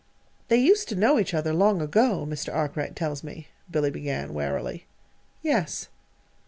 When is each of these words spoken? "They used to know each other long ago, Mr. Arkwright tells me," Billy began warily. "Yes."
"They 0.47 0.57
used 0.57 0.89
to 0.89 0.95
know 0.95 1.19
each 1.19 1.31
other 1.31 1.53
long 1.53 1.79
ago, 1.79 2.25
Mr. 2.27 2.51
Arkwright 2.51 2.95
tells 2.95 3.23
me," 3.23 3.49
Billy 3.69 3.91
began 3.91 4.33
warily. 4.33 4.87
"Yes." 5.43 5.89